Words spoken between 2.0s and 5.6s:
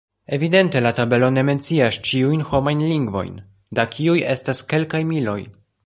ĉiujn homajn lingvojn, da kiuj estas kelkaj miloj.